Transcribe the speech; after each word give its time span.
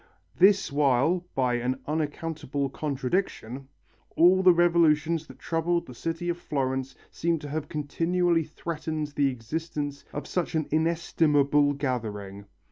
This 0.35 0.71
while, 0.71 1.23
by 1.35 1.53
an 1.59 1.79
unaccountable 1.85 2.69
contradiction, 2.71 3.67
all 4.15 4.41
the 4.41 4.51
revolutions 4.51 5.27
that 5.27 5.37
troubled 5.37 5.85
the 5.85 5.93
city 5.93 6.27
of 6.27 6.39
Florence 6.39 6.95
seem 7.11 7.37
to 7.37 7.49
have 7.49 7.69
continually 7.69 8.43
threatened 8.45 9.09
the 9.09 9.27
existence 9.29 10.03
of 10.11 10.25
such 10.25 10.55
an 10.55 10.65
inestimable 10.71 11.73
gathering." 11.73 12.45